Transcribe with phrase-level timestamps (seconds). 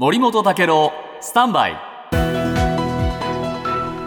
[0.00, 1.76] 森本武郎スタンバイ。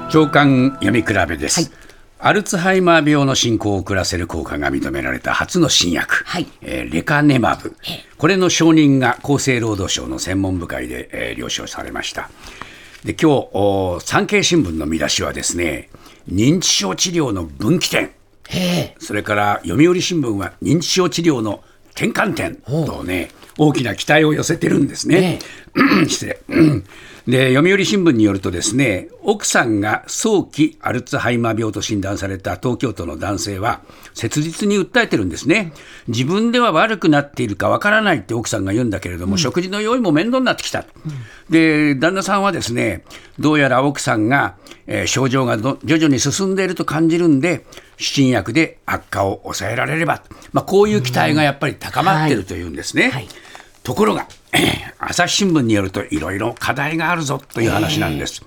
[0.09, 1.71] 長官読み比べです、はい。
[2.17, 6.47] アルツハイマー病の進行を遅らせる効果が認められた初の新薬、はい。
[6.63, 7.75] えーレカネマブ。
[8.17, 12.31] これの承認が厚生労働省の専門部会で、えー了承されました。
[13.03, 15.89] で今日お産経新聞の見出しはですね
[16.27, 18.09] 認知症治療の分岐点。
[18.97, 25.39] それから読売新聞は認知症治療の転換点とね大きな期待を寄せてるんですね。
[26.07, 26.39] 失礼。
[27.27, 33.81] で読売新聞によるとですね奥さんが早期アルツハイマー病と診断された東京都の男性は
[34.13, 35.71] 切実に訴えてるんですね。
[36.09, 40.85] 自分では悪くなっているかわからないって奥さんが言うんだけれども、食事の用意も面倒になってきた、
[41.49, 43.05] で旦那さんはですね
[43.39, 47.65] どうやら奥さんが、えー症状がど徐々に進んでいると感じるんで
[47.97, 53.09] 新薬で悪化を抑えられれば、まあ、こういう期待がやっぱり高まってるというんですね。
[53.09, 53.27] はい
[53.83, 54.27] ところが、
[54.99, 58.43] 朝日新聞によるといろいろ課題があるぞという話なんです。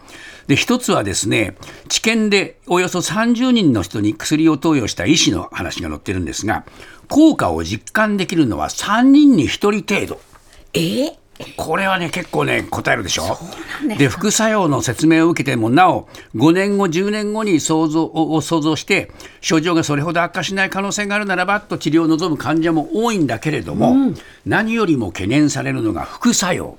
[0.47, 1.57] で一つはですね
[1.89, 6.65] 治験でおよそ30人の人に薬を投与した医師の話が載ってるんですが
[7.09, 10.21] 効果を実感できるのは3人に1人程度。
[10.73, 11.26] えー？
[11.57, 13.39] これはね結構ね答えるでしょ？
[13.99, 24.15] で副作用の説明を受けてもなお5年後10年後に想像を想像して症状がそれほど悪化しない可能性があるならばと治療を望む患者も多いんだけれども、
[24.47, 26.79] 何よりも懸念されるのが副作用、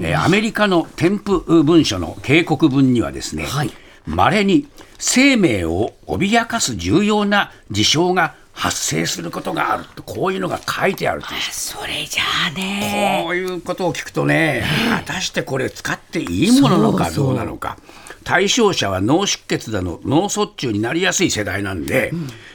[0.00, 1.30] えーアメリカの添付
[1.62, 3.70] 文書の警告文にはですね、はい。
[4.06, 4.66] 稀に
[4.98, 13.20] 生命を脅かす重要な事象が発生することがあるとこういうのが書いてあるそれじゃあね。
[13.24, 14.64] こういうことを聞くとね、
[15.06, 17.26] 果たしてこれ使っていいものなのかそうそう。
[17.26, 17.76] どうなのか。
[18.22, 22.10] 対象者は脳出血だの脳卒中になりやすい世代なんで、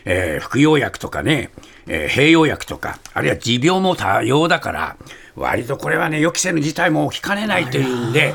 [0.05, 1.51] えー服用薬とかね、
[1.85, 4.97] えー併用薬とかあるいは持病も多様だから
[5.35, 8.33] 割とこれはね予期せぬ事態も起きかねないというんで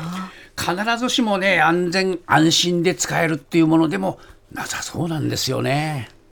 [0.57, 4.17] 必ずしもね安全安心で使えるっていうものでも
[4.53, 6.07] なさそうなんですよね。